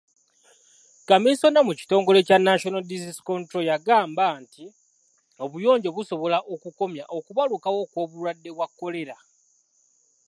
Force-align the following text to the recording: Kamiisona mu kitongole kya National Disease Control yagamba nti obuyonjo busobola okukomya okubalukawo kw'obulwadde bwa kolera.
Kamiisona 1.07 1.59
mu 1.67 1.73
kitongole 1.79 2.19
kya 2.27 2.37
National 2.47 2.83
Disease 2.89 3.21
Control 3.29 3.63
yagamba 3.71 4.25
nti 4.41 4.63
obuyonjo 5.43 5.89
busobola 5.95 6.37
okukomya 6.53 7.03
okubalukawo 7.17 7.81
kw'obulwadde 7.91 8.49
bwa 8.55 8.67
kolera. 8.79 9.15